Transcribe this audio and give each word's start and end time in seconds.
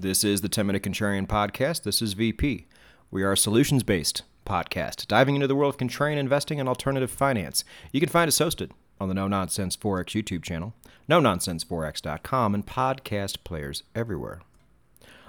This 0.00 0.22
is 0.22 0.42
the 0.42 0.48
10 0.48 0.64
Minute 0.64 0.84
Contrarian 0.84 1.26
Podcast. 1.26 1.82
This 1.82 2.00
is 2.00 2.12
VP. 2.12 2.68
We 3.10 3.24
are 3.24 3.32
a 3.32 3.36
solutions 3.36 3.82
based 3.82 4.22
podcast, 4.46 5.08
diving 5.08 5.34
into 5.34 5.48
the 5.48 5.56
world 5.56 5.74
of 5.74 5.80
contrarian 5.80 6.18
investing 6.18 6.60
and 6.60 6.68
alternative 6.68 7.10
finance. 7.10 7.64
You 7.90 7.98
can 7.98 8.08
find 8.08 8.28
us 8.28 8.38
hosted 8.38 8.70
on 9.00 9.08
the 9.08 9.14
No 9.14 9.26
Nonsense 9.26 9.76
Forex 9.76 10.10
YouTube 10.10 10.44
channel, 10.44 10.72
no 11.08 11.20
nonsenseforex.com, 11.20 12.54
and 12.54 12.64
podcast 12.64 13.42
players 13.42 13.82
everywhere. 13.92 14.42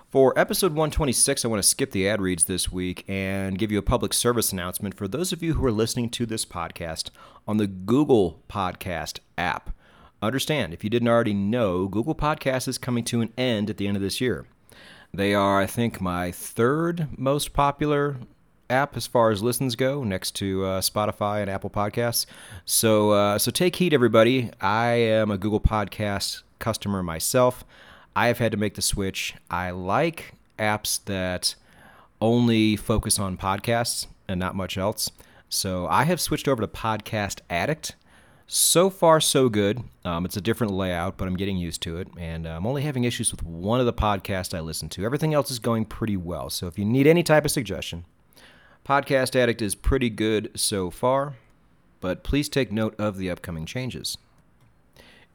For 0.08 0.38
episode 0.38 0.73
126, 0.73 1.43
I 1.43 1.47
want 1.47 1.63
to 1.63 1.67
skip 1.67 1.89
the 1.89 2.07
ad 2.07 2.21
reads 2.21 2.43
this 2.43 2.71
week 2.71 3.05
and 3.07 3.57
give 3.57 3.71
you 3.71 3.79
a 3.79 3.81
public 3.81 4.13
service 4.13 4.54
announcement 4.54 4.93
for 4.93 5.07
those 5.07 5.33
of 5.33 5.41
you 5.41 5.55
who 5.55 5.65
are 5.65 5.71
listening 5.71 6.11
to 6.11 6.27
this 6.27 6.45
podcast 6.45 7.09
on 7.47 7.57
the 7.57 7.65
Google 7.65 8.43
Podcast 8.47 9.17
app. 9.36 9.71
Understand, 10.21 10.75
if 10.75 10.83
you 10.83 10.91
didn't 10.91 11.07
already 11.07 11.33
know, 11.33 11.88
Google 11.88 12.13
Podcast 12.13 12.67
is 12.67 12.77
coming 12.77 13.04
to 13.05 13.21
an 13.21 13.33
end 13.36 13.71
at 13.71 13.77
the 13.77 13.88
end 13.88 13.97
of 13.97 14.04
this 14.04 14.21
year. 14.21 14.45
They 15.14 15.34
are, 15.34 15.60
I 15.60 15.66
think, 15.66 16.00
my 16.00 16.32
third 16.32 17.07
most 17.18 17.54
popular 17.54 18.18
app 18.70 18.96
as 18.96 19.07
far 19.07 19.32
as 19.32 19.42
listens 19.42 19.75
go, 19.75 20.04
next 20.04 20.36
to 20.36 20.64
uh, 20.64 20.82
Spotify 20.82 21.42
and 21.42 21.50
Apple 21.50 21.70
Podcasts. 21.70 22.25
So, 22.66 23.11
uh, 23.11 23.39
so 23.39 23.52
take 23.52 23.78
heed, 23.78 23.93
everybody. 23.93 24.52
I 24.61 24.92
am 24.92 25.32
a 25.32 25.38
Google 25.38 25.60
Podcast 25.60 26.43
customer 26.60 27.02
myself. 27.02 27.64
I 28.16 28.28
have 28.28 28.38
had 28.38 28.52
to 28.52 28.57
make 28.57 28.75
the 28.75 28.82
switch. 28.82 29.33
I 29.50 29.71
like 29.71 30.33
apps 30.60 31.04
that 31.06 31.55
only 32.22 32.75
focus 32.75 33.17
on 33.17 33.38
podcasts 33.38 34.08
and 34.28 34.39
not 34.39 34.55
much 34.55 34.78
else. 34.78 35.09
So 35.47 35.88
I 35.88 36.03
have 36.03 36.22
switched 36.22 36.47
over 36.47 36.61
to 36.61 36.67
Podcast 36.67 37.39
Addict. 37.50 37.95
So 38.52 38.89
far, 38.89 39.22
so 39.22 39.48
good. 39.48 39.84
Um, 40.03 40.26
it's 40.26 40.36
a 40.36 40.42
different 40.42 40.73
layout, 40.73 41.17
but 41.17 41.28
I'm 41.28 41.38
getting 41.38 41.58
used 41.58 41.84
to 41.84 41.98
it. 41.98 42.08
And 42.17 42.48
uh, 42.48 42.50
I'm 42.50 42.66
only 42.66 42.81
having 42.81 43.03
issues 43.03 43.30
with 43.30 43.44
one 43.44 43.80
of 43.80 43.86
the 43.86 43.94
podcasts 43.94 44.58
I 44.58 44.59
listen 44.59 44.89
to. 44.89 45.06
Everything 45.06 45.36
else 45.36 45.52
is 45.52 45.59
going 45.59 45.86
pretty 45.86 46.17
well. 46.17 46.50
So 46.50 46.66
if 46.66 46.80
you 46.80 46.84
need 46.84 47.06
any 47.06 47.22
type 47.22 47.45
of 47.45 47.52
suggestion, 47.52 48.06
Podcast 48.83 49.36
Addict 49.36 49.61
is 49.61 49.75
pretty 49.75 50.09
good 50.09 50.50
so 50.56 50.89
far, 50.89 51.36
but 52.02 52.23
please 52.23 52.50
take 52.50 52.72
note 52.72 52.95
of 53.00 53.17
the 53.17 53.30
upcoming 53.30 53.67
changes. 53.67 54.17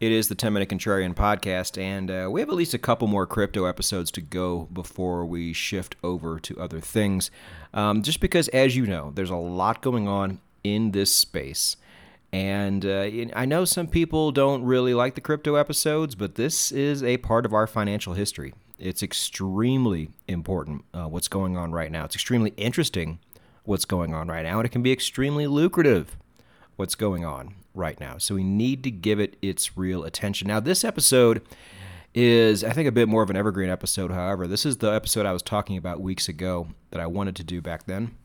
It 0.00 0.10
is 0.10 0.26
the 0.26 0.34
10 0.34 0.52
Minute 0.52 0.68
Contrarian 0.68 1.14
podcast, 1.14 1.80
and 1.80 2.10
uh, 2.10 2.28
we 2.28 2.40
have 2.40 2.48
at 2.48 2.56
least 2.56 2.74
a 2.74 2.78
couple 2.78 3.06
more 3.06 3.28
crypto 3.28 3.66
episodes 3.66 4.10
to 4.10 4.20
go 4.20 4.68
before 4.72 5.24
we 5.24 5.52
shift 5.52 5.94
over 6.02 6.40
to 6.40 6.58
other 6.58 6.80
things. 6.80 7.30
Um, 7.72 8.02
just 8.02 8.18
because, 8.18 8.48
as 8.48 8.74
you 8.74 8.86
know, 8.86 9.12
there's 9.14 9.30
a 9.30 9.36
lot 9.36 9.82
going 9.82 10.08
on 10.08 10.40
in 10.64 10.90
this 10.90 11.14
space. 11.14 11.76
And 12.34 12.84
uh, 12.84 13.08
I 13.36 13.44
know 13.44 13.64
some 13.64 13.86
people 13.86 14.32
don't 14.32 14.64
really 14.64 14.92
like 14.92 15.14
the 15.14 15.20
crypto 15.20 15.54
episodes, 15.54 16.16
but 16.16 16.34
this 16.34 16.72
is 16.72 17.00
a 17.00 17.18
part 17.18 17.46
of 17.46 17.54
our 17.54 17.68
financial 17.68 18.14
history. 18.14 18.54
It's 18.76 19.04
extremely 19.04 20.10
important 20.26 20.84
uh, 20.92 21.04
what's 21.04 21.28
going 21.28 21.56
on 21.56 21.70
right 21.70 21.92
now. 21.92 22.04
It's 22.04 22.16
extremely 22.16 22.52
interesting 22.56 23.20
what's 23.62 23.84
going 23.84 24.14
on 24.14 24.26
right 24.26 24.42
now, 24.42 24.58
and 24.58 24.66
it 24.66 24.70
can 24.70 24.82
be 24.82 24.90
extremely 24.90 25.46
lucrative 25.46 26.16
what's 26.74 26.96
going 26.96 27.24
on 27.24 27.54
right 27.72 28.00
now. 28.00 28.18
So 28.18 28.34
we 28.34 28.42
need 28.42 28.82
to 28.82 28.90
give 28.90 29.20
it 29.20 29.36
its 29.40 29.78
real 29.78 30.02
attention. 30.02 30.48
Now, 30.48 30.58
this 30.58 30.82
episode 30.82 31.40
is, 32.16 32.64
I 32.64 32.72
think, 32.72 32.88
a 32.88 32.92
bit 32.92 33.06
more 33.06 33.22
of 33.22 33.30
an 33.30 33.36
evergreen 33.36 33.70
episode. 33.70 34.10
However, 34.10 34.48
this 34.48 34.66
is 34.66 34.78
the 34.78 34.90
episode 34.90 35.24
I 35.24 35.32
was 35.32 35.42
talking 35.42 35.76
about 35.76 36.00
weeks 36.00 36.28
ago 36.28 36.66
that 36.90 37.00
I 37.00 37.06
wanted 37.06 37.36
to 37.36 37.44
do 37.44 37.62
back 37.62 37.86
then, 37.86 38.16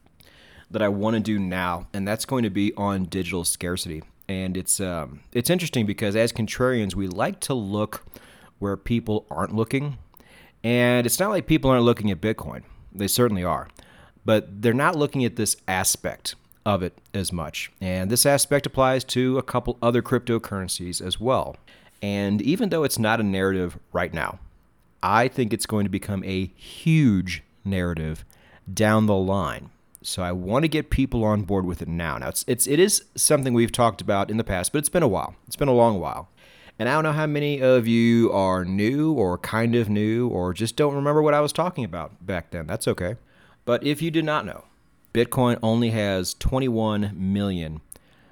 that 0.71 0.81
I 0.81 0.89
want 0.89 1.15
to 1.15 1.19
do 1.19 1.39
now, 1.39 1.87
and 1.93 2.07
that's 2.07 2.25
going 2.25 2.43
to 2.43 2.49
be 2.49 2.73
on 2.75 3.05
digital 3.05 3.43
scarcity. 3.43 4.03
And 4.27 4.55
it's 4.55 4.79
um, 4.79 5.21
it's 5.31 5.49
interesting 5.49 5.85
because 5.85 6.15
as 6.15 6.31
contrarians, 6.31 6.93
we 6.93 7.07
like 7.07 7.39
to 7.41 7.53
look 7.53 8.05
where 8.59 8.77
people 8.77 9.25
aren't 9.31 9.55
looking, 9.55 9.97
and 10.63 11.05
it's 11.05 11.19
not 11.19 11.29
like 11.29 11.47
people 11.47 11.71
aren't 11.71 11.85
looking 11.85 12.11
at 12.11 12.21
Bitcoin. 12.21 12.63
They 12.93 13.07
certainly 13.07 13.43
are, 13.43 13.67
but 14.25 14.61
they're 14.61 14.73
not 14.73 14.95
looking 14.95 15.25
at 15.25 15.35
this 15.35 15.55
aspect 15.67 16.35
of 16.65 16.83
it 16.83 16.97
as 17.13 17.33
much. 17.33 17.71
And 17.81 18.09
this 18.09 18.25
aspect 18.25 18.65
applies 18.65 19.03
to 19.05 19.37
a 19.37 19.43
couple 19.43 19.77
other 19.81 20.01
cryptocurrencies 20.01 21.01
as 21.01 21.19
well. 21.19 21.55
And 22.01 22.41
even 22.41 22.69
though 22.69 22.83
it's 22.83 22.99
not 22.99 23.19
a 23.19 23.23
narrative 23.23 23.79
right 23.91 24.13
now, 24.13 24.39
I 25.01 25.27
think 25.27 25.53
it's 25.53 25.65
going 25.65 25.85
to 25.85 25.89
become 25.89 26.23
a 26.23 26.47
huge 26.55 27.43
narrative 27.65 28.25
down 28.71 29.05
the 29.05 29.15
line. 29.15 29.71
So 30.01 30.23
I 30.23 30.31
want 30.31 30.63
to 30.63 30.69
get 30.69 30.89
people 30.89 31.23
on 31.23 31.43
board 31.43 31.65
with 31.65 31.81
it 31.81 31.87
now. 31.87 32.17
Now 32.17 32.29
it's, 32.29 32.45
it's 32.47 32.67
it 32.67 32.79
is 32.79 33.03
something 33.15 33.53
we've 33.53 33.71
talked 33.71 34.01
about 34.01 34.31
in 34.31 34.37
the 34.37 34.43
past, 34.43 34.71
but 34.71 34.79
it's 34.79 34.89
been 34.89 35.03
a 35.03 35.07
while. 35.07 35.35
It's 35.47 35.55
been 35.55 35.67
a 35.67 35.73
long 35.73 35.99
while. 35.99 36.29
And 36.77 36.87
I 36.87 36.93
don't 36.93 37.03
know 37.03 37.11
how 37.11 37.27
many 37.27 37.61
of 37.61 37.87
you 37.87 38.31
are 38.31 38.63
new 38.63 39.11
or 39.11 39.37
kind 39.37 39.75
of 39.75 39.89
new 39.89 40.29
or 40.29 40.53
just 40.53 40.77
don't 40.77 40.95
remember 40.95 41.21
what 41.21 41.33
I 41.33 41.41
was 41.41 41.51
talking 41.51 41.83
about 41.83 42.25
back 42.25 42.51
then. 42.51 42.67
That's 42.67 42.87
okay. 42.87 43.17
But 43.65 43.83
if 43.83 44.01
you 44.01 44.11
did 44.11 44.23
not 44.23 44.45
know, 44.45 44.63
Bitcoin 45.13 45.59
only 45.61 45.89
has 45.89 46.33
21 46.35 47.11
million 47.15 47.81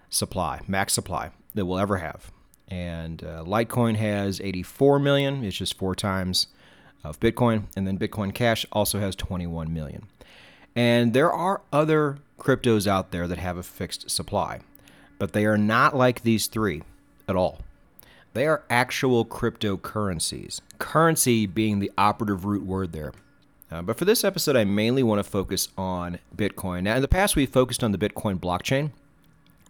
supply, 0.09 0.61
max 0.65 0.93
supply 0.93 1.31
that 1.55 1.65
we'll 1.65 1.79
ever 1.79 1.97
have. 1.97 2.31
And 2.69 3.23
uh, 3.23 3.43
Litecoin 3.45 3.95
has 3.95 4.39
84 4.39 4.99
million, 4.99 5.43
it's 5.43 5.57
just 5.57 5.77
four 5.77 5.95
times 5.95 6.47
of 7.03 7.19
Bitcoin. 7.19 7.63
And 7.75 7.85
then 7.85 7.97
Bitcoin 7.97 8.33
Cash 8.33 8.65
also 8.71 8.99
has 8.99 9.15
21 9.15 9.73
million. 9.73 10.07
And 10.77 11.13
there 11.13 11.33
are 11.33 11.61
other 11.73 12.19
cryptos 12.37 12.85
out 12.85 13.09
there 13.09 13.27
that 13.27 13.39
have 13.39 13.57
a 13.57 13.63
fixed 13.63 14.11
supply, 14.11 14.59
but 15.17 15.33
they 15.33 15.43
are 15.47 15.57
not 15.57 15.95
like 15.95 16.21
these 16.21 16.45
three 16.45 16.83
at 17.27 17.35
all. 17.35 17.61
They 18.33 18.45
are 18.45 18.63
actual 18.69 19.25
cryptocurrencies, 19.25 20.61
currency 20.77 21.47
being 21.47 21.79
the 21.79 21.91
operative 21.97 22.45
root 22.45 22.63
word 22.63 22.91
there. 22.91 23.11
Uh, 23.71 23.81
but 23.81 23.97
for 23.97 24.05
this 24.05 24.23
episode, 24.23 24.55
I 24.55 24.65
mainly 24.65 25.01
want 25.01 25.17
to 25.17 25.23
focus 25.23 25.69
on 25.79 26.19
Bitcoin. 26.35 26.83
Now, 26.83 26.97
in 26.97 27.01
the 27.01 27.07
past, 27.07 27.35
we 27.35 27.47
focused 27.47 27.83
on 27.83 27.91
the 27.91 27.97
Bitcoin 27.97 28.39
blockchain, 28.39 28.91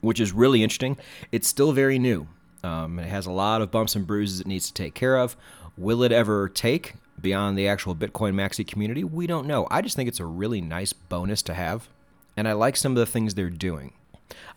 which 0.02 0.20
is 0.20 0.34
really 0.34 0.62
interesting. 0.62 0.98
It's 1.32 1.48
still 1.48 1.72
very 1.72 1.98
new. 1.98 2.28
Um, 2.66 3.00
it 3.00 3.08
has 3.08 3.26
a 3.26 3.32
lot 3.32 3.62
of 3.62 3.72
bumps 3.72 3.96
and 3.96 4.06
bruises 4.06 4.42
it 4.42 4.48
needs 4.48 4.68
to 4.68 4.74
take 4.74 4.94
care 4.94 5.18
of. 5.18 5.38
Will 5.78 6.04
it 6.04 6.12
ever 6.12 6.50
take 6.50 6.96
beyond 7.22 7.58
the 7.58 7.68
actual 7.68 7.96
Bitcoin 7.96 8.34
maxi 8.34 8.66
community? 8.66 9.04
We 9.04 9.28
don't 9.28 9.48
know. 9.48 9.68
I 9.72 9.82
just 9.82 9.96
think 9.96 10.08
it's 10.08 10.20
a 10.20 10.26
really 10.26 10.62
nice 10.62 10.94
bonus 10.94 11.42
to 11.44 11.54
have, 11.54 11.90
and 12.36 12.48
I 12.48 12.54
like 12.54 12.78
some 12.78 12.92
of 12.92 12.98
the 12.98 13.06
things 13.06 13.34
they're 13.36 13.50
doing. 13.50 13.94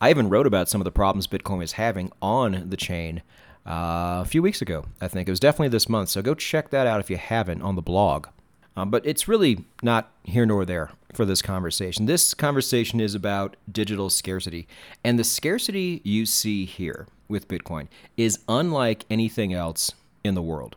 I 0.00 0.10
even 0.10 0.28
wrote 0.28 0.46
about 0.46 0.68
some 0.68 0.80
of 0.80 0.84
the 0.84 0.90
problems 0.90 1.26
Bitcoin 1.26 1.62
is 1.62 1.72
having 1.72 2.10
on 2.20 2.68
the 2.70 2.76
chain 2.76 3.22
uh, 3.66 4.20
a 4.22 4.26
few 4.26 4.42
weeks 4.42 4.62
ago. 4.62 4.86
I 5.00 5.08
think 5.08 5.28
it 5.28 5.32
was 5.32 5.40
definitely 5.40 5.68
this 5.68 5.88
month. 5.88 6.08
So 6.08 6.22
go 6.22 6.34
check 6.34 6.70
that 6.70 6.86
out 6.86 7.00
if 7.00 7.10
you 7.10 7.16
haven't 7.16 7.62
on 7.62 7.76
the 7.76 7.82
blog. 7.82 8.28
Um, 8.76 8.90
but 8.90 9.04
it's 9.04 9.28
really 9.28 9.64
not 9.82 10.10
here 10.22 10.46
nor 10.46 10.64
there 10.64 10.90
for 11.12 11.24
this 11.24 11.42
conversation. 11.42 12.06
This 12.06 12.34
conversation 12.34 13.00
is 13.00 13.14
about 13.14 13.56
digital 13.70 14.10
scarcity. 14.10 14.66
And 15.04 15.18
the 15.18 15.24
scarcity 15.24 16.00
you 16.04 16.24
see 16.24 16.64
here 16.64 17.06
with 17.28 17.48
Bitcoin 17.48 17.88
is 18.16 18.38
unlike 18.48 19.04
anything 19.10 19.52
else 19.52 19.92
in 20.24 20.34
the 20.34 20.42
world. 20.42 20.76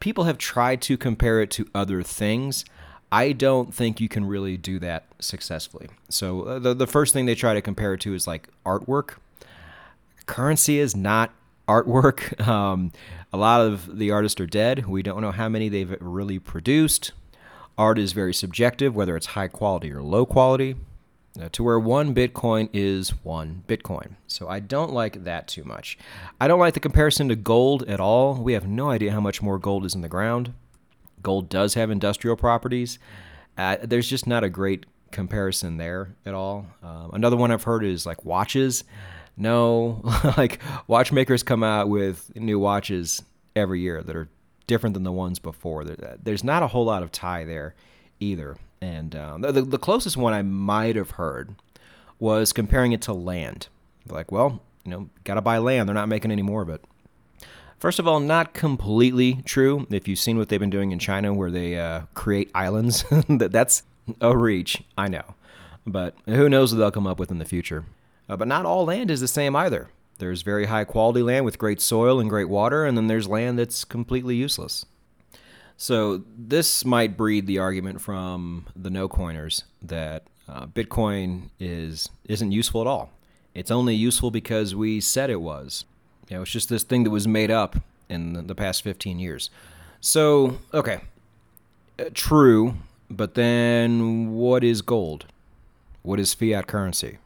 People 0.00 0.24
have 0.24 0.38
tried 0.38 0.82
to 0.82 0.96
compare 0.96 1.40
it 1.40 1.50
to 1.52 1.66
other 1.74 2.02
things. 2.02 2.64
I 3.12 3.32
don't 3.32 3.74
think 3.74 4.00
you 4.00 4.08
can 4.08 4.24
really 4.24 4.56
do 4.56 4.78
that 4.78 5.04
successfully. 5.18 5.88
So, 6.08 6.42
uh, 6.42 6.58
the, 6.58 6.74
the 6.74 6.86
first 6.86 7.12
thing 7.12 7.26
they 7.26 7.34
try 7.34 7.54
to 7.54 7.62
compare 7.62 7.94
it 7.94 8.00
to 8.02 8.14
is 8.14 8.26
like 8.26 8.48
artwork. 8.64 9.14
Currency 10.26 10.78
is 10.78 10.96
not 10.96 11.32
artwork. 11.68 12.38
Um, 12.50 12.92
a 13.32 13.36
lot 13.36 13.60
of 13.60 13.98
the 13.98 14.10
artists 14.10 14.40
are 14.40 14.46
dead. 14.46 14.86
We 14.86 15.04
don't 15.04 15.20
know 15.20 15.30
how 15.30 15.48
many 15.48 15.68
they've 15.68 15.96
really 16.00 16.40
produced. 16.40 17.12
Art 17.78 17.98
is 17.98 18.12
very 18.12 18.34
subjective, 18.34 18.96
whether 18.96 19.16
it's 19.16 19.26
high 19.26 19.46
quality 19.46 19.92
or 19.92 20.02
low 20.02 20.26
quality, 20.26 20.74
to 21.52 21.62
where 21.62 21.78
one 21.78 22.14
Bitcoin 22.14 22.68
is 22.72 23.10
one 23.24 23.64
Bitcoin. 23.68 24.16
So 24.26 24.48
I 24.48 24.60
don't 24.60 24.92
like 24.92 25.24
that 25.24 25.48
too 25.48 25.64
much. 25.64 25.98
I 26.40 26.48
don't 26.48 26.60
like 26.60 26.74
the 26.74 26.80
comparison 26.80 27.28
to 27.28 27.36
gold 27.36 27.84
at 27.88 28.00
all. 28.00 28.34
We 28.34 28.52
have 28.54 28.66
no 28.66 28.90
idea 28.90 29.12
how 29.12 29.20
much 29.20 29.40
more 29.40 29.58
gold 29.58 29.84
is 29.84 29.94
in 29.94 30.00
the 30.00 30.08
ground. 30.08 30.52
Gold 31.22 31.48
does 31.48 31.74
have 31.74 31.90
industrial 31.90 32.36
properties. 32.36 32.98
Uh, 33.56 33.76
there's 33.82 34.08
just 34.08 34.26
not 34.26 34.42
a 34.44 34.48
great 34.48 34.86
comparison 35.10 35.76
there 35.76 36.14
at 36.24 36.34
all. 36.34 36.66
Um, 36.82 37.10
another 37.12 37.36
one 37.36 37.50
I've 37.50 37.64
heard 37.64 37.84
is 37.84 38.06
like 38.06 38.24
watches. 38.24 38.84
No, 39.36 40.00
like 40.36 40.60
watchmakers 40.86 41.42
come 41.42 41.62
out 41.62 41.88
with 41.88 42.34
new 42.36 42.58
watches 42.58 43.22
every 43.54 43.80
year 43.80 44.02
that 44.02 44.16
are 44.16 44.28
different 44.66 44.94
than 44.94 45.02
the 45.02 45.12
ones 45.12 45.38
before. 45.38 45.84
There's 45.84 46.44
not 46.44 46.62
a 46.62 46.68
whole 46.68 46.84
lot 46.84 47.02
of 47.02 47.10
tie 47.10 47.44
there 47.44 47.74
either. 48.20 48.56
And 48.80 49.14
um, 49.14 49.42
the, 49.42 49.62
the 49.62 49.78
closest 49.78 50.16
one 50.16 50.32
I 50.32 50.42
might 50.42 50.96
have 50.96 51.12
heard 51.12 51.54
was 52.18 52.52
comparing 52.52 52.92
it 52.92 53.02
to 53.02 53.12
land. 53.12 53.68
Like, 54.08 54.32
well, 54.32 54.62
you 54.84 54.90
know, 54.90 55.10
got 55.24 55.34
to 55.34 55.42
buy 55.42 55.58
land. 55.58 55.88
They're 55.88 55.94
not 55.94 56.08
making 56.08 56.30
any 56.30 56.42
more 56.42 56.62
of 56.62 56.68
it. 56.68 56.82
First 57.78 57.98
of 57.98 58.06
all, 58.06 58.20
not 58.20 58.52
completely 58.52 59.42
true. 59.44 59.86
If 59.90 60.06
you've 60.06 60.18
seen 60.18 60.36
what 60.36 60.48
they've 60.48 60.60
been 60.60 60.70
doing 60.70 60.92
in 60.92 60.98
China, 60.98 61.32
where 61.32 61.50
they 61.50 61.78
uh, 61.78 62.02
create 62.14 62.50
islands, 62.54 63.04
that 63.28 63.52
that's 63.52 63.82
a 64.20 64.36
reach. 64.36 64.82
I 64.98 65.08
know, 65.08 65.34
but 65.86 66.14
who 66.26 66.48
knows 66.48 66.72
what 66.72 66.78
they'll 66.78 66.90
come 66.90 67.06
up 67.06 67.18
with 67.18 67.30
in 67.30 67.38
the 67.38 67.44
future. 67.46 67.86
Uh, 68.28 68.36
but 68.36 68.48
not 68.48 68.66
all 68.66 68.84
land 68.84 69.10
is 69.10 69.20
the 69.20 69.28
same 69.28 69.56
either. 69.56 69.88
There's 70.18 70.42
very 70.42 70.66
high 70.66 70.84
quality 70.84 71.22
land 71.22 71.46
with 71.46 71.58
great 71.58 71.80
soil 71.80 72.20
and 72.20 72.28
great 72.28 72.50
water, 72.50 72.84
and 72.84 72.96
then 72.98 73.06
there's 73.06 73.26
land 73.26 73.58
that's 73.58 73.84
completely 73.84 74.36
useless. 74.36 74.84
So 75.80 76.24
this 76.36 76.84
might 76.84 77.16
breed 77.16 77.46
the 77.46 77.58
argument 77.58 78.02
from 78.02 78.66
the 78.76 78.90
no 78.90 79.08
coiners 79.08 79.64
that 79.80 80.24
uh, 80.46 80.66
Bitcoin 80.66 81.48
is 81.58 82.10
isn't 82.28 82.52
useful 82.52 82.82
at 82.82 82.86
all. 82.86 83.10
It's 83.54 83.70
only 83.70 83.94
useful 83.94 84.30
because 84.30 84.74
we 84.74 85.00
said 85.00 85.30
it 85.30 85.40
was. 85.40 85.86
You 86.28 86.36
know, 86.36 86.42
it's 86.42 86.50
just 86.50 86.68
this 86.68 86.82
thing 86.82 87.04
that 87.04 87.10
was 87.10 87.26
made 87.26 87.50
up 87.50 87.76
in 88.10 88.46
the 88.46 88.54
past 88.54 88.82
15 88.82 89.18
years. 89.18 89.48
So, 90.02 90.58
okay, 90.74 91.00
uh, 91.98 92.10
true, 92.12 92.74
but 93.08 93.34
then 93.34 94.34
what 94.34 94.62
is 94.62 94.82
gold? 94.82 95.24
What 96.02 96.20
is 96.20 96.34
fiat 96.34 96.66
currency? 96.66 97.16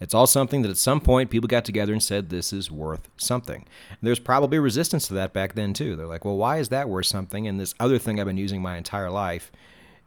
It's 0.00 0.14
all 0.14 0.26
something 0.26 0.62
that 0.62 0.70
at 0.70 0.78
some 0.78 1.00
point 1.00 1.30
people 1.30 1.46
got 1.46 1.64
together 1.64 1.92
and 1.92 2.02
said 2.02 2.30
this 2.30 2.52
is 2.52 2.70
worth 2.70 3.08
something. 3.18 3.66
And 3.88 3.98
there's 4.00 4.18
probably 4.18 4.58
resistance 4.58 5.06
to 5.08 5.14
that 5.14 5.34
back 5.34 5.54
then 5.54 5.74
too. 5.74 5.94
They're 5.94 6.06
like, 6.06 6.24
well, 6.24 6.38
why 6.38 6.56
is 6.56 6.70
that 6.70 6.88
worth 6.88 7.06
something? 7.06 7.46
And 7.46 7.60
this 7.60 7.74
other 7.78 7.98
thing 7.98 8.18
I've 8.18 8.26
been 8.26 8.38
using 8.38 8.62
my 8.62 8.78
entire 8.78 9.10
life 9.10 9.52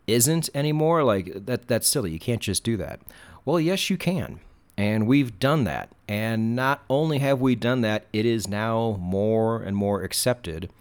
isn't 0.08 0.50
anymore. 0.56 1.04
Like 1.04 1.46
that 1.46 1.68
that's 1.68 1.88
silly. 1.88 2.12
You 2.12 2.20
can't 2.20 2.42
just 2.42 2.64
do 2.64 2.76
that. 2.78 3.02
Well, 3.46 3.60
yes, 3.60 3.90
you 3.90 3.98
can. 3.98 4.40
And 4.76 5.06
we've 5.06 5.38
done 5.38 5.66
that. 5.66 5.90
And 6.08 6.56
not 6.56 6.84
only 6.90 7.20
have 7.20 7.40
we 7.40 7.54
done 7.56 7.82
that, 7.82 8.06
it 8.12 8.26
is 8.26 8.48
now 8.48 8.98
more 9.00 9.62
and 9.62 9.78
more 9.78 10.02
accepted 10.02 10.72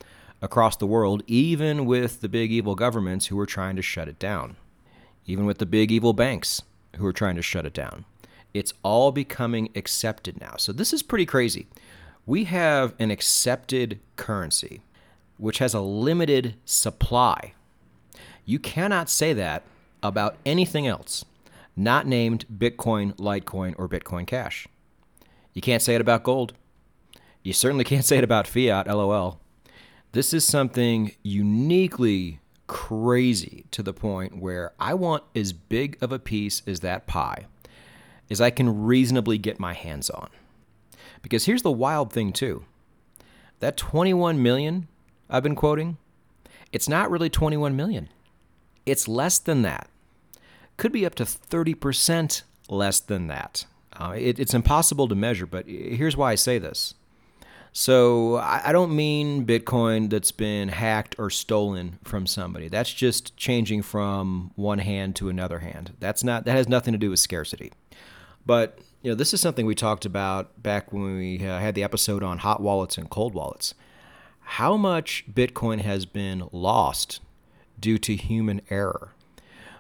across 0.41 0.77
the 0.77 0.87
world, 0.87 1.23
even 1.27 1.85
with 1.85 2.21
the 2.23 2.29
big 2.29 2.51
evil 2.51 2.75
governments 2.75 3.27
who 3.27 3.39
are 3.39 3.47
trying 3.47 3.77
to 3.77 3.83
shut 3.83 4.09
it 4.09 4.19
down, 4.19 4.57
even 5.27 5.45
with 5.45 5.59
the 5.59 5.67
big 5.67 5.93
evil 5.93 6.15
banks 6.15 6.63
who 6.97 7.07
are 7.07 7.13
trying 7.13 7.37
to 7.37 7.43
shut 7.43 7.67
it 7.67 7.75
down. 7.75 8.07
It's 8.55 8.75
all 8.83 9.13
becoming 9.13 9.71
accepted 9.75 10.41
now. 10.41 10.55
So 10.59 10.73
this 10.73 10.93
is 10.93 11.03
pretty 11.03 11.27
crazy. 11.27 11.67
We 12.27 12.45
have 12.45 12.95
an 12.99 13.11
accepted 13.11 13.99
currency 14.17 14.83
which 15.39 15.59
has 15.59 15.75
a 15.75 15.81
limited 15.81 16.55
supply. 16.65 17.53
You 18.45 18.59
cannot 18.59 19.11
say 19.11 19.33
that 19.33 19.65
about 20.03 20.37
anything 20.47 20.87
else 20.87 21.25
not 21.77 22.07
named 22.07 22.45
Bitcoin, 22.55 23.15
Litecoin, 23.17 23.75
or 23.79 23.89
Bitcoin 23.89 24.27
Cash. 24.27 24.69
You 25.55 25.63
can't 25.63 25.83
say 25.83 25.95
it 25.95 26.01
about 26.01 26.23
gold. 26.23 26.53
You 27.43 27.53
certainly 27.53 27.85
can't 27.85 28.05
say 28.05 28.19
it 28.19 28.25
about 28.25 28.47
fiat, 28.47 28.87
lol. 28.87 29.41
This 30.13 30.35
is 30.35 30.45
something 30.45 31.13
uniquely 31.23 32.41
crazy 32.67 33.65
to 33.71 33.83
the 33.83 33.93
point 33.93 34.39
where 34.39 34.73
I 34.79 34.95
want 34.95 35.25
as 35.35 35.53
big 35.53 35.97
of 36.03 36.13
a 36.13 36.19
piece 36.19 36.63
as 36.67 36.81
that 36.81 37.07
pie 37.07 37.47
is 38.29 38.41
I 38.41 38.51
can 38.51 38.85
reasonably 38.85 39.39
get 39.39 39.61
my 39.61 39.73
hands 39.73 40.11
on. 40.11 40.29
Because 41.23 41.45
here's 41.45 41.63
the 41.63 41.71
wild 41.71 42.13
thing 42.13 42.33
too. 42.33 42.65
That 43.61 43.77
21 43.77 44.43
million 44.43 44.89
I've 45.31 45.43
been 45.43 45.55
quoting, 45.55 45.97
it's 46.73 46.89
not 46.89 47.11
really 47.11 47.31
21 47.31 47.77
million. 47.77 48.09
It's 48.85 49.09
less 49.09 49.39
than 49.39 49.63
that. 49.63 49.89
Could 50.77 50.93
be 50.93 51.07
up 51.07 51.15
to 51.17 51.25
30% 51.25 52.43
less 52.69 53.01
than 53.01 53.29
that. 53.29 53.67
Uh, 53.93 54.15
it, 54.17 54.39
it's 54.39 54.55
impossible 54.55 55.07
to 55.09 55.15
measure, 55.15 55.47
but 55.47 55.67
here's 55.67 56.17
why 56.17 56.33
I 56.33 56.35
say 56.35 56.59
this. 56.59 56.95
So 57.73 58.37
I, 58.37 58.63
I 58.67 58.73
don't 58.73 58.95
mean 58.95 59.47
Bitcoin 59.47 60.11
that's 60.11 60.33
been 60.33 60.69
hacked 60.69 61.15
or 61.19 61.31
stolen 61.31 61.99
from 62.05 62.27
somebody. 62.27 62.69
That's 62.69 62.93
just 62.93 63.37
changing 63.37 63.83
from 63.83 64.51
one 64.57 64.79
hand 64.79 65.17
to 65.17 65.29
another 65.29 65.61
hand. 65.61 65.93
That's 65.99 66.23
not 66.23 66.45
that 66.45 66.57
has 66.57 66.69
nothing 66.69 66.93
to 66.93 66.99
do 66.99 67.11
with 67.11 67.19
scarcity. 67.19 67.73
But 68.45 68.79
you 69.03 69.11
know, 69.11 69.15
this 69.15 69.35
is 69.35 69.41
something 69.41 69.67
we 69.67 69.75
talked 69.75 70.05
about 70.05 70.63
back 70.63 70.93
when 70.93 71.17
we 71.17 71.47
uh, 71.47 71.59
had 71.59 71.75
the 71.75 71.83
episode 71.83 72.23
on 72.23 72.39
hot 72.39 72.61
wallets 72.61 72.97
and 72.97 73.11
cold 73.11 73.35
wallets. 73.35 73.75
How 74.41 74.77
much 74.77 75.25
Bitcoin 75.33 75.81
has 75.81 76.07
been 76.07 76.49
lost 76.53 77.21
due 77.79 77.99
to 77.99 78.15
human 78.15 78.61
error? 78.71 79.13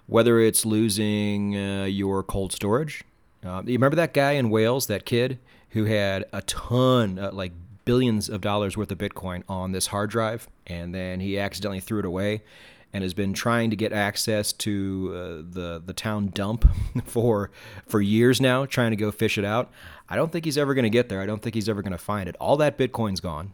Whether 0.06 0.40
it's 0.40 0.66
losing 0.66 1.56
uh, 1.56 1.84
your 1.84 2.22
cold 2.22 2.52
storage. 2.52 3.04
Uh, 3.44 3.62
you 3.64 3.72
remember 3.74 3.96
that 3.96 4.14
guy 4.14 4.32
in 4.32 4.50
Wales, 4.50 4.86
that 4.86 5.04
kid 5.04 5.38
who 5.70 5.84
had 5.84 6.24
a 6.32 6.42
ton, 6.42 7.18
uh, 7.18 7.30
like 7.32 7.52
billions 7.84 8.28
of 8.28 8.40
dollars 8.40 8.76
worth 8.76 8.90
of 8.92 8.98
Bitcoin 8.98 9.42
on 9.48 9.72
this 9.72 9.88
hard 9.88 10.10
drive, 10.10 10.48
and 10.66 10.94
then 10.94 11.20
he 11.20 11.38
accidentally 11.38 11.80
threw 11.80 11.98
it 11.98 12.04
away 12.04 12.42
and 12.92 13.02
has 13.02 13.14
been 13.14 13.32
trying 13.32 13.70
to 13.70 13.76
get 13.76 13.92
access 13.92 14.52
to 14.52 15.12
uh, 15.14 15.18
the 15.50 15.82
the 15.84 15.92
town 15.92 16.28
dump 16.34 16.68
for 17.04 17.50
for 17.86 18.00
years 18.00 18.40
now, 18.40 18.66
trying 18.66 18.90
to 18.90 18.96
go 18.96 19.10
fish 19.10 19.38
it 19.38 19.44
out. 19.44 19.70
I 20.08 20.16
don't 20.16 20.30
think 20.30 20.44
he's 20.44 20.58
ever 20.58 20.74
going 20.74 20.84
to 20.84 20.90
get 20.90 21.08
there. 21.08 21.20
I 21.20 21.26
don't 21.26 21.40
think 21.40 21.54
he's 21.54 21.68
ever 21.68 21.82
going 21.82 21.92
to 21.92 21.98
find 21.98 22.28
it. 22.28 22.36
All 22.38 22.56
that 22.58 22.76
Bitcoin's 22.76 23.20
gone. 23.20 23.52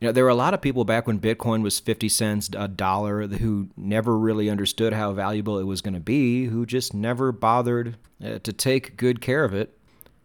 You 0.00 0.08
know, 0.08 0.12
there 0.12 0.24
were 0.24 0.30
a 0.30 0.34
lot 0.34 0.54
of 0.54 0.62
people 0.62 0.86
back 0.86 1.06
when 1.06 1.20
Bitcoin 1.20 1.62
was 1.62 1.78
50 1.78 2.08
cents 2.08 2.48
a 2.56 2.66
dollar 2.68 3.26
who 3.26 3.68
never 3.76 4.16
really 4.16 4.48
understood 4.48 4.94
how 4.94 5.12
valuable 5.12 5.58
it 5.58 5.64
was 5.64 5.82
going 5.82 5.92
to 5.92 6.00
be, 6.00 6.46
who 6.46 6.64
just 6.64 6.94
never 6.94 7.32
bothered 7.32 7.98
uh, 8.24 8.38
to 8.38 8.52
take 8.52 8.96
good 8.96 9.20
care 9.20 9.44
of 9.44 9.52
it. 9.52 9.76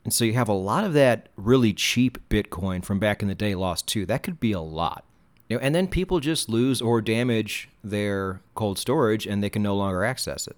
And 0.06 0.14
so 0.14 0.24
you 0.24 0.34
have 0.34 0.48
a 0.48 0.54
lot 0.54 0.86
of 0.86 0.94
that 0.94 1.28
really 1.36 1.74
cheap 1.74 2.20
Bitcoin 2.30 2.86
from 2.86 3.00
back 3.00 3.22
in 3.22 3.28
the 3.28 3.36
day 3.36 3.54
lost 3.54 3.86
too. 3.86 4.06
That 4.06 4.24
could 4.24 4.40
be 4.40 4.54
a 4.54 4.62
lot. 4.62 5.04
You 5.48 5.58
know, 5.58 5.62
and 5.62 5.76
then 5.76 5.88
people 5.88 6.20
just 6.20 6.50
lose 6.50 6.82
or 6.82 7.02
damage 7.02 7.70
their 7.84 8.42
cold 8.56 8.80
storage 8.80 9.28
and 9.28 9.44
they 9.44 9.50
can 9.50 9.62
no 9.62 9.76
longer 9.76 10.04
access 10.04 10.48
it. 10.48 10.58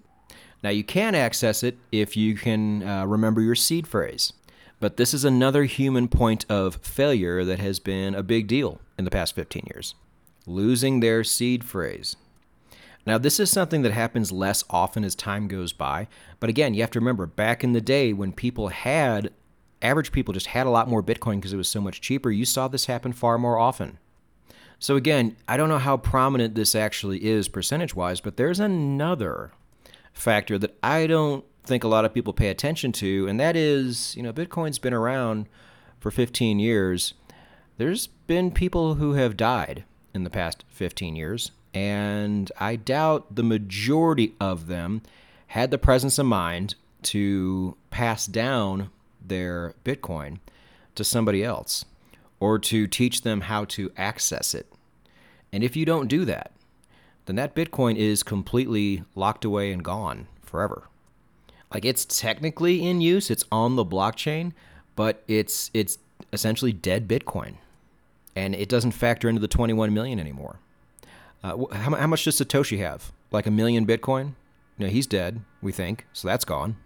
Now, 0.62 0.70
you 0.70 0.82
can 0.82 1.14
access 1.14 1.62
it 1.62 1.78
if 1.92 2.16
you 2.16 2.34
can 2.34 2.82
uh, 2.82 3.06
remember 3.06 3.40
your 3.40 3.54
seed 3.54 3.86
phrase. 3.86 4.32
But 4.80 4.96
this 4.96 5.12
is 5.12 5.24
another 5.24 5.64
human 5.64 6.08
point 6.08 6.46
of 6.48 6.76
failure 6.76 7.44
that 7.44 7.58
has 7.58 7.78
been 7.78 8.14
a 8.14 8.22
big 8.22 8.46
deal 8.46 8.80
in 8.96 9.04
the 9.04 9.10
past 9.10 9.34
15 9.34 9.64
years 9.72 9.94
losing 10.46 11.00
their 11.00 11.22
seed 11.22 11.62
phrase. 11.62 12.16
Now, 13.04 13.18
this 13.18 13.38
is 13.38 13.50
something 13.50 13.82
that 13.82 13.92
happens 13.92 14.32
less 14.32 14.64
often 14.70 15.04
as 15.04 15.14
time 15.14 15.46
goes 15.46 15.72
by. 15.72 16.08
But 16.40 16.50
again, 16.50 16.74
you 16.74 16.80
have 16.80 16.90
to 16.92 16.98
remember 16.98 17.26
back 17.26 17.62
in 17.62 17.72
the 17.72 17.80
day 17.80 18.12
when 18.12 18.32
people 18.32 18.68
had, 18.68 19.30
average 19.82 20.10
people 20.10 20.34
just 20.34 20.48
had 20.48 20.66
a 20.66 20.70
lot 20.70 20.88
more 20.88 21.02
Bitcoin 21.02 21.36
because 21.36 21.52
it 21.52 21.58
was 21.58 21.68
so 21.68 21.80
much 21.80 22.00
cheaper, 22.00 22.30
you 22.30 22.44
saw 22.44 22.66
this 22.66 22.86
happen 22.86 23.12
far 23.12 23.38
more 23.38 23.58
often. 23.58 23.98
So 24.80 24.94
again, 24.96 25.36
I 25.48 25.56
don't 25.56 25.68
know 25.68 25.78
how 25.78 25.96
prominent 25.96 26.54
this 26.54 26.74
actually 26.74 27.24
is 27.24 27.48
percentage 27.48 27.94
wise, 27.94 28.20
but 28.20 28.36
there's 28.36 28.60
another 28.60 29.52
factor 30.12 30.56
that 30.58 30.76
I 30.82 31.06
don't 31.06 31.44
think 31.64 31.82
a 31.82 31.88
lot 31.88 32.04
of 32.04 32.14
people 32.14 32.32
pay 32.32 32.48
attention 32.48 32.92
to, 32.92 33.26
and 33.26 33.40
that 33.40 33.56
is, 33.56 34.16
you 34.16 34.22
know, 34.22 34.32
Bitcoin's 34.32 34.78
been 34.78 34.94
around 34.94 35.46
for 35.98 36.10
15 36.10 36.60
years. 36.60 37.14
There's 37.76 38.06
been 38.06 38.52
people 38.52 38.94
who 38.94 39.14
have 39.14 39.36
died 39.36 39.84
in 40.14 40.22
the 40.24 40.30
past 40.30 40.64
15 40.68 41.16
years, 41.16 41.50
and 41.74 42.50
I 42.58 42.76
doubt 42.76 43.34
the 43.34 43.42
majority 43.42 44.34
of 44.40 44.68
them 44.68 45.02
had 45.48 45.70
the 45.70 45.78
presence 45.78 46.18
of 46.18 46.26
mind 46.26 46.76
to 47.02 47.76
pass 47.90 48.26
down 48.26 48.90
their 49.24 49.74
Bitcoin 49.84 50.38
to 50.94 51.04
somebody 51.04 51.42
else 51.42 51.84
or 52.40 52.58
to 52.58 52.86
teach 52.86 53.22
them 53.22 53.42
how 53.42 53.64
to 53.64 53.90
access 53.96 54.54
it. 54.54 54.66
And 55.52 55.64
if 55.64 55.76
you 55.76 55.84
don't 55.84 56.08
do 56.08 56.24
that, 56.24 56.52
then 57.26 57.36
that 57.36 57.54
Bitcoin 57.54 57.96
is 57.96 58.22
completely 58.22 59.02
locked 59.14 59.44
away 59.44 59.72
and 59.72 59.84
gone 59.84 60.28
forever. 60.42 60.88
Like 61.72 61.84
it's 61.84 62.04
technically 62.04 62.86
in 62.86 63.00
use, 63.00 63.30
it's 63.30 63.44
on 63.52 63.76
the 63.76 63.84
blockchain, 63.84 64.52
but 64.96 65.22
it's 65.28 65.70
it's 65.74 65.98
essentially 66.32 66.72
dead 66.72 67.06
Bitcoin, 67.06 67.54
and 68.34 68.54
it 68.54 68.68
doesn't 68.68 68.92
factor 68.92 69.28
into 69.28 69.40
the 69.40 69.48
21 69.48 69.92
million 69.92 70.18
anymore. 70.18 70.60
Uh, 71.42 71.66
how, 71.72 71.94
how 71.94 72.06
much 72.06 72.24
does 72.24 72.40
Satoshi 72.40 72.78
have? 72.78 73.12
Like 73.30 73.46
a 73.46 73.50
million 73.50 73.86
Bitcoin? 73.86 74.32
No, 74.78 74.86
he's 74.86 75.06
dead. 75.06 75.42
We 75.60 75.72
think 75.72 76.06
so. 76.12 76.26
That's 76.26 76.44
gone. 76.44 76.76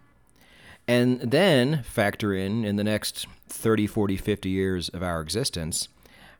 And 0.88 1.20
then 1.20 1.82
factor 1.82 2.34
in 2.34 2.64
in 2.64 2.76
the 2.76 2.84
next 2.84 3.26
30, 3.48 3.86
40, 3.86 4.16
50 4.16 4.48
years 4.48 4.88
of 4.88 5.02
our 5.02 5.20
existence, 5.20 5.88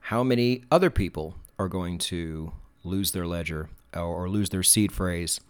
how 0.06 0.22
many 0.24 0.62
other 0.70 0.90
people 0.90 1.36
are 1.58 1.68
going 1.68 1.98
to 1.98 2.52
lose 2.84 3.12
their 3.12 3.26
ledger 3.26 3.68
or 3.94 4.28
lose 4.28 4.50
their 4.50 4.62
seed 4.62 4.90
phrase 4.90 5.40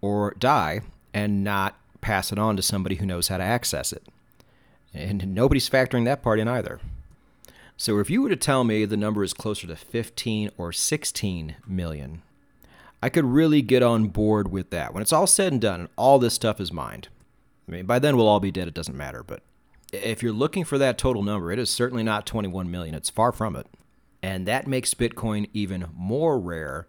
or 0.00 0.34
die 0.38 0.80
and 1.12 1.44
not 1.44 1.76
pass 2.00 2.32
it 2.32 2.38
on 2.38 2.56
to 2.56 2.62
somebody 2.62 2.96
who 2.96 3.06
knows 3.06 3.28
how 3.28 3.36
to 3.36 3.44
access 3.44 3.92
it. 3.92 4.04
And 4.94 5.34
nobody's 5.34 5.68
factoring 5.68 6.04
that 6.06 6.22
part 6.22 6.38
in 6.38 6.48
either. 6.48 6.80
So 7.76 7.98
if 7.98 8.10
you 8.10 8.22
were 8.22 8.28
to 8.28 8.36
tell 8.36 8.64
me 8.64 8.84
the 8.84 8.96
number 8.96 9.22
is 9.22 9.32
closer 9.32 9.66
to 9.66 9.76
15 9.76 10.50
or 10.56 10.72
16 10.72 11.56
million, 11.66 12.22
I 13.02 13.08
could 13.08 13.24
really 13.24 13.62
get 13.62 13.82
on 13.82 14.08
board 14.08 14.50
with 14.50 14.70
that. 14.70 14.92
When 14.92 15.02
it's 15.02 15.12
all 15.12 15.26
said 15.26 15.52
and 15.52 15.60
done, 15.60 15.80
and 15.80 15.88
all 15.96 16.18
this 16.18 16.34
stuff 16.34 16.60
is 16.60 16.72
mined. 16.72 17.08
I 17.68 17.70
mean, 17.70 17.86
by 17.86 17.98
then 17.98 18.16
we'll 18.16 18.28
all 18.28 18.40
be 18.40 18.50
dead, 18.50 18.66
it 18.66 18.74
doesn't 18.74 18.96
matter, 18.96 19.22
but 19.22 19.42
if 19.92 20.22
you're 20.22 20.32
looking 20.32 20.64
for 20.64 20.78
that 20.78 20.98
total 20.98 21.22
number, 21.22 21.52
it 21.52 21.58
is 21.58 21.70
certainly 21.70 22.02
not 22.02 22.26
21 22.26 22.70
million. 22.70 22.94
It's 22.94 23.10
far 23.10 23.32
from 23.32 23.56
it. 23.56 23.66
And 24.22 24.46
that 24.46 24.66
makes 24.66 24.94
Bitcoin 24.94 25.48
even 25.52 25.86
more 25.94 26.38
rare 26.38 26.86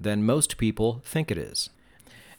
than 0.00 0.24
most 0.24 0.56
people 0.56 1.00
think 1.04 1.30
it 1.30 1.38
is. 1.38 1.70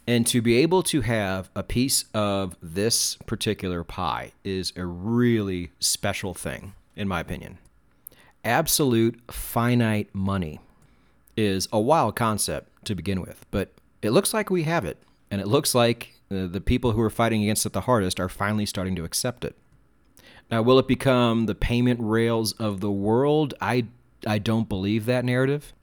And 0.05 0.27
to 0.27 0.41
be 0.41 0.57
able 0.57 0.83
to 0.83 1.01
have 1.01 1.49
a 1.55 1.63
piece 1.63 2.05
of 2.13 2.57
this 2.61 3.15
particular 3.25 3.83
pie 3.83 4.33
is 4.43 4.73
a 4.75 4.85
really 4.85 5.71
special 5.79 6.33
thing, 6.33 6.73
in 6.95 7.07
my 7.07 7.21
opinion. 7.21 7.57
Absolute 8.43 9.21
finite 9.31 10.13
money 10.13 10.59
is 11.37 11.69
a 11.71 11.79
wild 11.79 12.15
concept 12.17 12.85
to 12.85 12.95
begin 12.95 13.21
with, 13.21 13.45
but 13.49 13.71
it 14.01 14.11
looks 14.11 14.33
like 14.33 14.49
we 14.49 14.63
have 14.63 14.83
it, 14.83 15.01
and 15.31 15.39
it 15.39 15.47
looks 15.47 15.73
like 15.73 16.12
uh, 16.31 16.47
the 16.47 16.61
people 16.61 16.91
who 16.91 17.01
are 17.01 17.09
fighting 17.09 17.43
against 17.43 17.65
it 17.65 17.73
the 17.73 17.81
hardest 17.81 18.19
are 18.19 18.29
finally 18.29 18.65
starting 18.65 18.95
to 18.95 19.03
accept 19.03 19.45
it. 19.45 19.55
Now, 20.51 20.61
will 20.61 20.79
it 20.79 20.87
become 20.87 21.45
the 21.45 21.55
payment 21.55 21.99
rails 22.01 22.53
of 22.53 22.79
the 22.79 22.91
world? 22.91 23.53
I, 23.61 23.85
I 24.27 24.39
don't 24.39 24.69
believe 24.69 25.05
that 25.05 25.25
narrative. 25.25 25.73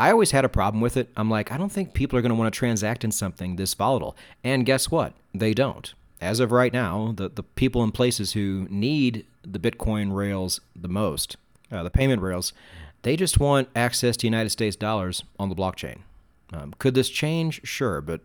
I 0.00 0.10
always 0.12 0.30
had 0.30 0.44
a 0.44 0.48
problem 0.48 0.80
with 0.80 0.96
it. 0.96 1.10
I'm 1.16 1.28
like, 1.28 1.50
I 1.50 1.56
don't 1.56 1.72
think 1.72 1.92
people 1.92 2.18
are 2.18 2.22
going 2.22 2.30
to 2.30 2.36
want 2.36 2.52
to 2.52 2.56
transact 2.56 3.04
in 3.04 3.10
something 3.10 3.56
this 3.56 3.74
volatile. 3.74 4.16
And 4.44 4.64
guess 4.64 4.90
what? 4.90 5.14
They 5.34 5.54
don't. 5.54 5.92
As 6.20 6.40
of 6.40 6.52
right 6.52 6.72
now, 6.72 7.12
the, 7.16 7.28
the 7.28 7.42
people 7.42 7.82
in 7.82 7.92
places 7.92 8.32
who 8.32 8.66
need 8.70 9.26
the 9.42 9.58
Bitcoin 9.58 10.14
rails 10.14 10.60
the 10.74 10.88
most, 10.88 11.36
uh, 11.70 11.82
the 11.82 11.90
payment 11.90 12.22
rails, 12.22 12.52
they 13.02 13.16
just 13.16 13.38
want 13.38 13.68
access 13.74 14.16
to 14.18 14.26
United 14.26 14.50
States 14.50 14.76
dollars 14.76 15.24
on 15.38 15.48
the 15.48 15.54
blockchain. 15.54 15.98
Um, 16.52 16.74
could 16.78 16.94
this 16.94 17.08
change? 17.08 17.60
Sure, 17.64 18.00
but 18.00 18.20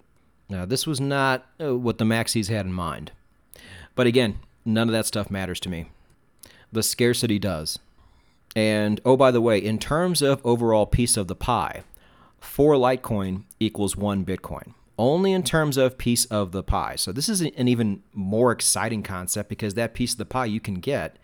uh, 0.52 0.66
this 0.66 0.88
was 0.88 1.00
not 1.00 1.46
uh, 1.62 1.76
what 1.76 1.98
the 1.98 2.06
maxis 2.06 2.50
had 2.50 2.66
in 2.66 2.74
mind. 2.74 3.12
But 3.96 4.08
again, 4.08 4.40
none 4.66 4.88
of 4.88 4.94
that 4.94 5.06
stuff 5.06 5.30
matters 5.30 5.60
to 5.62 5.70
me. 5.70 5.92
The 6.72 6.84
scarcity 6.84 7.40
does. 7.40 7.80
And 8.56 9.00
oh, 9.06 9.18
by 9.18 9.32
the 9.32 9.42
way, 9.42 9.58
in 9.58 9.80
terms 9.80 10.22
of 10.22 10.46
overall 10.46 10.86
piece 10.86 11.18
of 11.18 11.28
the 11.28 11.36
pie, 11.36 11.84
four 12.40 12.76
Litecoin 12.76 13.44
equals 13.60 13.96
one 13.96 14.26
Bitcoin. 14.26 14.74
Only 14.98 15.34
in 15.34 15.42
terms 15.42 15.76
of 15.76 15.98
piece 15.98 16.26
of 16.26 16.52
the 16.52 16.62
pie. 16.62 16.96
So 16.98 17.12
this 17.12 17.28
is 17.28 17.42
an 17.42 17.68
even 17.68 18.04
more 18.14 18.52
exciting 18.52 19.02
concept 19.02 19.50
because 19.50 19.74
that 19.74 19.96
piece 19.96 20.12
of 20.12 20.20
the 20.20 20.26
pie 20.26 20.46
you 20.46 20.60
can 20.60 20.76
get 20.76 21.18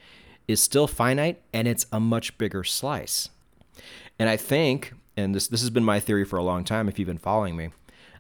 is 0.48 0.60
still 0.60 0.88
finite 0.88 1.40
and 1.54 1.68
it's 1.68 1.86
a 1.92 2.00
much 2.00 2.36
bigger 2.40 2.64
slice. 2.64 3.30
And 4.18 4.28
I 4.28 4.38
think, 4.38 4.94
and 5.16 5.36
this 5.36 5.48
this 5.48 5.62
has 5.62 5.70
been 5.70 5.86
my 5.86 6.00
theory 6.00 6.26
for 6.26 6.38
a 6.38 6.44
long 6.44 6.64
time 6.64 6.90
if 6.90 6.98
you've 6.98 7.08
been 7.08 7.20
following 7.20 7.56
me, 7.56 7.70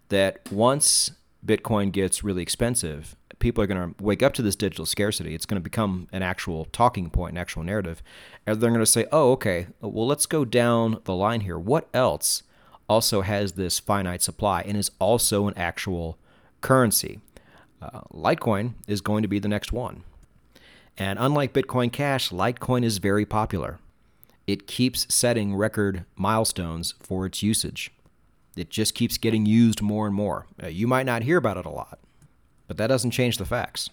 that 0.09 0.39
once 0.51 1.11
Bitcoin 1.45 1.91
gets 1.91 2.23
really 2.23 2.41
expensive, 2.41 3.15
people 3.39 3.63
are 3.63 3.67
going 3.67 3.93
to 3.93 4.03
wake 4.03 4.21
up 4.21 4.33
to 4.33 4.41
this 4.41 4.55
digital 4.55 4.85
scarcity. 4.85 5.33
It's 5.33 5.45
going 5.45 5.59
to 5.59 5.63
become 5.63 6.07
an 6.11 6.21
actual 6.21 6.65
talking 6.65 7.09
point, 7.09 7.33
an 7.33 7.37
actual 7.37 7.63
narrative. 7.63 8.03
And 8.45 8.59
they're 8.59 8.69
going 8.69 8.81
to 8.81 8.85
say, 8.85 9.05
oh, 9.11 9.31
okay, 9.33 9.67
well, 9.81 10.07
let's 10.07 10.25
go 10.25 10.45
down 10.45 10.99
the 11.05 11.15
line 11.15 11.41
here. 11.41 11.57
What 11.57 11.87
else 11.93 12.43
also 12.87 13.21
has 13.21 13.53
this 13.53 13.79
finite 13.79 14.21
supply 14.21 14.61
and 14.61 14.75
is 14.75 14.91
also 14.99 15.47
an 15.47 15.53
actual 15.57 16.17
currency? 16.61 17.21
Uh, 17.81 18.01
Litecoin 18.13 18.73
is 18.87 18.99
going 18.99 19.21
to 19.21 19.29
be 19.29 19.39
the 19.39 19.47
next 19.47 19.71
one. 19.71 20.03
And 20.97 21.17
unlike 21.17 21.53
Bitcoin 21.53 21.93
Cash, 21.93 22.29
Litecoin 22.29 22.83
is 22.83 22.97
very 22.97 23.25
popular. 23.25 23.79
It 24.45 24.67
keeps 24.67 25.13
setting 25.13 25.55
record 25.55 26.03
milestones 26.17 26.95
for 26.99 27.25
its 27.25 27.41
usage. 27.41 27.91
It 28.55 28.69
just 28.69 28.95
keeps 28.95 29.17
getting 29.17 29.45
used 29.45 29.81
more 29.81 30.05
and 30.05 30.15
more. 30.15 30.47
Uh, 30.61 30.67
you 30.67 30.87
might 30.87 31.05
not 31.05 31.23
hear 31.23 31.37
about 31.37 31.57
it 31.57 31.65
a 31.65 31.69
lot, 31.69 31.99
but 32.67 32.77
that 32.77 32.87
doesn't 32.87 33.11
change 33.11 33.37
the 33.37 33.45
facts. 33.45 33.89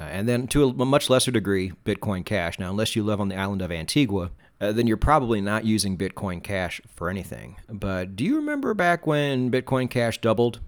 Uh, 0.00 0.04
and 0.04 0.28
then, 0.28 0.46
to 0.48 0.64
a 0.64 0.84
much 0.84 1.10
lesser 1.10 1.30
degree, 1.30 1.72
Bitcoin 1.84 2.24
Cash. 2.24 2.58
Now, 2.58 2.70
unless 2.70 2.96
you 2.96 3.02
live 3.02 3.20
on 3.20 3.28
the 3.28 3.36
island 3.36 3.62
of 3.62 3.70
Antigua, 3.70 4.30
uh, 4.60 4.72
then 4.72 4.86
you're 4.86 4.96
probably 4.96 5.40
not 5.40 5.64
using 5.64 5.98
Bitcoin 5.98 6.42
Cash 6.42 6.80
for 6.94 7.10
anything. 7.10 7.56
But 7.68 8.16
do 8.16 8.24
you 8.24 8.36
remember 8.36 8.74
back 8.74 9.06
when 9.06 9.50
Bitcoin 9.50 9.90
Cash 9.90 10.20
doubled? 10.20 10.60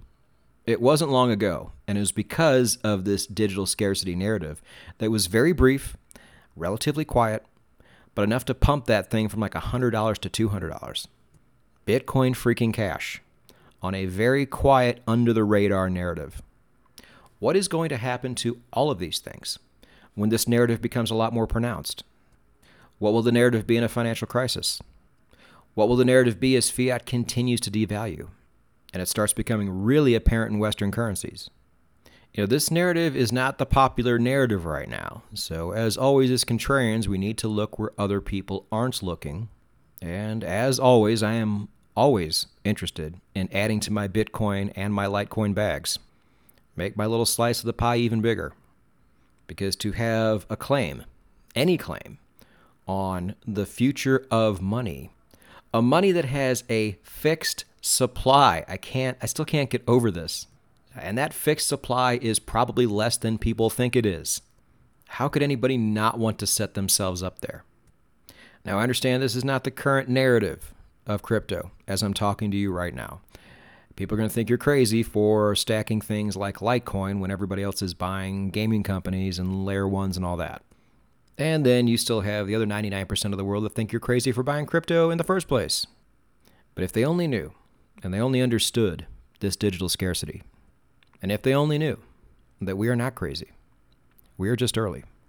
It 0.67 0.81
wasn't 0.81 1.11
long 1.11 1.31
ago, 1.31 1.73
and 1.87 1.99
it 1.99 2.01
was 2.01 2.13
because 2.13 2.77
of 2.77 3.05
this 3.05 3.27
digital 3.27 3.67
scarcity 3.67 4.15
narrative 4.15 4.63
that 4.99 5.11
was 5.11 5.27
very 5.27 5.53
brief, 5.53 5.97
relatively 6.57 7.05
quiet, 7.05 7.45
but 8.15 8.23
enough 8.23 8.45
to 8.47 8.55
pump 8.55 8.87
that 8.87 9.11
thing 9.11 9.29
from 9.29 9.41
like 9.41 9.53
$100 9.53 10.19
to 10.19 10.49
$200. 10.49 11.07
Bitcoin 11.87 12.33
freaking 12.33 12.73
Cash 12.73 13.21
on 13.83 13.95
a 13.95 14.07
very 14.07 14.47
quiet, 14.47 15.03
under 15.07 15.35
the 15.35 15.45
radar 15.45 15.91
narrative. 15.91 16.41
What 17.39 17.57
is 17.57 17.69
going 17.69 17.91
to 17.91 17.99
happen 17.99 18.35
to 18.37 18.61
all 18.73 18.91
of 18.91 18.99
these 18.99 19.19
things 19.19 19.59
when 20.15 20.31
this 20.31 20.49
narrative 20.49 20.81
becomes 20.81 21.11
a 21.11 21.15
lot 21.15 21.35
more 21.35 21.47
pronounced? 21.47 22.03
What 22.99 23.13
will 23.13 23.21
the 23.21 23.33
narrative 23.33 23.67
be 23.67 23.77
in 23.77 23.85
a 23.85 23.89
financial 23.89 24.27
crisis? 24.27 24.81
What 25.75 25.89
will 25.89 25.97
the 25.97 26.07
narrative 26.07 26.41
be 26.41 26.57
as 26.57 26.71
fiat 26.71 27.05
continues 27.05 27.61
to 27.61 27.71
devalue 27.71 28.29
and 28.95 29.03
it 29.03 29.09
starts 29.09 29.35
becoming 29.35 29.85
really 29.85 30.15
apparent 30.15 30.53
in 30.53 30.59
Western 30.59 30.91
currencies? 30.91 31.51
You 32.33 32.45
know, 32.45 32.47
this 32.47 32.71
narrative 32.71 33.15
is 33.15 33.31
not 33.31 33.59
the 33.59 33.67
popular 33.67 34.19
narrative 34.19 34.65
right 34.65 34.89
now. 34.89 35.23
So, 35.35 35.73
as 35.73 35.97
always, 35.97 36.31
as 36.31 36.45
contrarians, 36.45 37.07
we 37.07 37.19
need 37.19 37.39
to 37.39 37.49
look 37.49 37.79
where 37.79 37.93
other 37.99 38.21
people 38.21 38.67
aren't 38.73 39.03
looking. 39.03 39.51
And 40.01 40.43
as 40.43 40.81
always, 40.81 41.23
I 41.23 41.35
am 41.35 41.69
always 41.97 42.47
interested 42.65 43.17
in 43.35 43.49
adding 43.53 43.81
to 43.81 43.93
my 43.93 44.09
Bitcoin 44.09 44.73
and 44.75 44.93
my 44.93 45.07
Litecoin 45.07 45.55
bags 45.55 45.99
make 46.77 46.97
my 46.97 47.07
little 47.07 47.27
slice 47.27 47.61
of 47.61 47.67
the 47.67 47.73
pie 47.73 47.97
even 47.97 48.21
bigger. 48.21 48.53
Because 49.47 49.77
to 49.77 49.93
have 49.93 50.47
a 50.49 50.57
claim, 50.57 51.05
any 51.55 51.77
claim, 51.77 52.19
on 52.87 53.35
the 53.47 53.67
future 53.67 54.27
of 54.31 54.61
money, 54.61 55.11
a 55.73 55.83
money 55.83 56.13
that 56.13 56.25
has 56.25 56.65
a 56.69 56.99
fixed 57.03 57.65
supply, 57.81 58.65
I 58.69 58.77
can't, 58.77 59.19
I 59.23 59.27
still 59.27 59.45
can't 59.45 59.71
get 59.71 59.85
over 59.87 60.11
this. 60.11 60.47
And 60.97 61.19
that 61.19 61.35
fixed 61.35 61.69
supply 61.69 62.19
is 62.23 62.39
probably 62.39 62.87
less 62.87 63.17
than 63.17 63.39
people 63.39 63.69
think 63.69 63.97
it 63.97 64.07
is. 64.07 64.43
How 65.09 65.29
could 65.29 65.43
anybody 65.43 65.77
not 65.77 66.19
want 66.19 66.39
to 66.39 66.47
set 66.47 66.75
themselves 66.75 67.23
up 67.23 67.41
there? 67.41 67.65
Now, 68.65 68.79
I 68.79 68.83
understand 68.83 69.23
this 69.23 69.37
is 69.37 69.45
not 69.45 69.65
the 69.65 69.71
current 69.71 70.09
narrative 70.09 70.73
of 71.07 71.23
crypto 71.23 71.71
as 71.87 72.03
I'm 72.03 72.15
talking 72.15 72.51
to 72.51 72.57
you 72.57 72.73
right 72.73 72.95
now. 72.95 73.21
People 73.97 74.15
are 74.15 74.19
going 74.19 74.29
to 74.29 74.35
think 74.35 74.49
you're 74.49 74.59
crazy 74.59 75.03
for 75.03 75.55
stacking 75.55 76.01
things 76.01 76.37
like 76.37 76.57
Litecoin 76.57 77.21
when 77.21 77.31
everybody 77.31 77.63
else 77.63 77.81
is 77.81 77.95
buying 77.95 78.51
gaming 78.51 78.83
companies 78.83 79.39
and 79.39 79.65
layer 79.65 79.87
ones 79.87 80.17
and 80.17 80.27
all 80.27 80.37
that. 80.39 80.63
And 81.39 81.65
then 81.65 81.87
you 81.87 81.97
still 81.97 82.23
have 82.23 82.47
the 82.47 82.55
other 82.55 82.67
99% 82.67 83.33
of 83.33 83.39
the 83.39 83.45
world 83.45 83.65
that 83.65 83.75
think 83.75 83.93
you're 83.93 84.01
crazy 84.01 84.33
for 84.33 84.43
buying 84.43 84.67
crypto 84.67 85.11
in 85.11 85.19
the 85.19 85.25
first 85.25 85.47
place. 85.47 85.87
But 86.75 86.85
if 86.85 86.93
they 86.93 87.05
only 87.05 87.29
knew, 87.29 87.53
and 88.03 88.13
they 88.13 88.21
only 88.21 88.41
understood 88.41 89.07
this 89.41 89.57
digital 89.57 89.89
scarcity, 89.89 90.43
and 91.23 91.31
if 91.31 91.43
they 91.43 91.55
only 91.55 91.79
knew 91.79 91.99
that 92.61 92.77
we 92.77 92.89
are 92.89 92.97
not 92.97 93.15
crazy, 93.15 93.53
we 94.37 94.49
are 94.49 94.57
just 94.57 94.77
early. 94.77 95.05